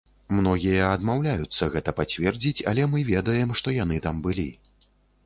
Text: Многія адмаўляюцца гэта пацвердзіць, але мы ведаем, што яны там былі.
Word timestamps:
Многія 0.35 0.85
адмаўляюцца 0.93 1.69
гэта 1.75 1.93
пацвердзіць, 1.99 2.53
але 2.71 2.87
мы 2.95 3.05
ведаем, 3.11 3.53
што 3.61 3.75
яны 3.77 4.01
там 4.07 4.23
былі. 4.25 4.49